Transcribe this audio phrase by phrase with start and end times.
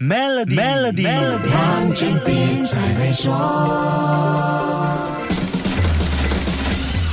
[0.00, 1.08] Melody，Melody，
[1.50, 3.34] 黄俊斌才会说。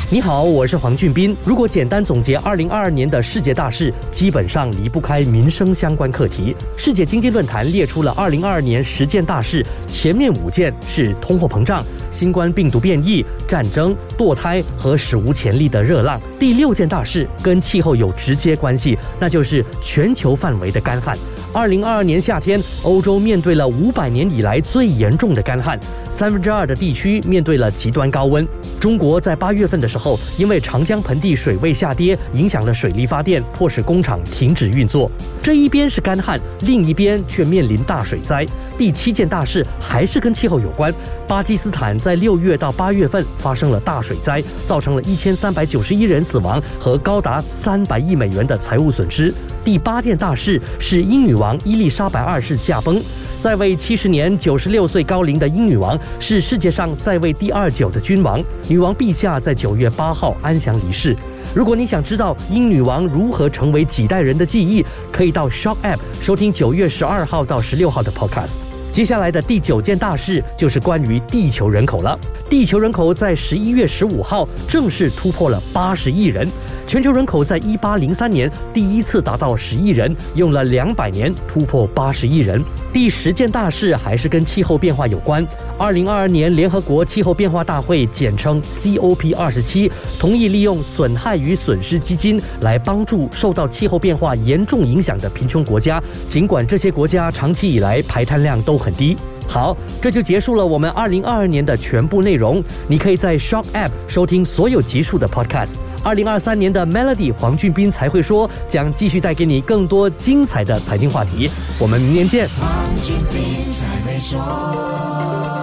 [0.07, 1.35] 你好，我是黄俊斌。
[1.43, 6.55] 如果简单总结二零二二年的世界大事，基本上离不开民生相关课题。
[6.77, 11.83] 世界经济论坛列出了二零二二年十件大事，前面五件是通货膨胀。
[12.11, 21.17] 新冠病毒变异、战争、堕胎和史无前例的热浪，第六件大事跟气候有直接关系，那就是全球范围的干旱。
[21.55, 25.79] 二零二二年夏天，欧洲面对了五百年以来最严重的干旱，
[26.09, 28.45] 三分之二的地区面对了极端高温。
[28.77, 35.09] 中国在八月份的时候，因为长江盆地水位下跌，影响了水力发电，迫使工厂停止运作。
[35.41, 38.45] 这一边是干旱，另一边却面临大水灾。
[38.77, 40.93] 第七件大事还是跟气候有关，
[41.25, 41.97] 巴基斯坦。
[41.97, 49.33] 在六月到八月份发生了大水灾，造成了一千三百九十一人死亡和高达三百亿美元的财务损失。
[49.65, 53.01] 第八件大事是英女王伊丽莎白二世驾崩，
[53.39, 58.39] 在位七十年、九十六岁高龄的英女王是世界上在位第二久的君王。
[58.67, 61.17] 女王陛下在九月八号安详离世。
[61.55, 68.57] 如果你想知道英女王如何成为几代人的记忆，可以到 Shock App 收听九月十二号到十六号的 Podcast。
[68.95, 72.17] 接下来的第九件大事就是关于地球人口了。
[72.49, 76.47] 地球人口在十一月十五号正式突破了八十亿人。
[76.87, 82.63] 全球人口在一八零三年第一次达到十亿人，用了两百年突破八十亿人。
[82.93, 85.45] 第十件大事还是跟气候变化有关。
[85.77, 99.17] 二零二二年联合国气候变化大会（简称 COP 二十七）同意利用损害与损失基金来帮助受到气候变化严重影响的贫穷国家，尽管这些国家长期以来排碳量都很低。
[99.47, 102.63] 好，这就结束了我们二零二二年的全部内容。
[102.87, 105.75] 你可以在 Shock App 收听所有集数的 Podcast。
[106.03, 111.49] 二零二三年的 Melody 黄俊斌才会说，将继续带给你更多精彩的财经话题。
[111.77, 112.47] 我们明年见。
[112.59, 115.54] 黄俊斌才会说。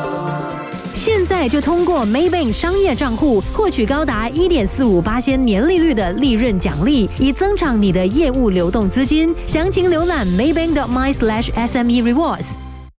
[1.49, 9.35] 就通过 Maybank 商业账户获取高达一点四五八千年利率的利润奖励，以增长你的业务流动资金。
[9.47, 12.72] 详情浏览 Maybank.my/sme rewards。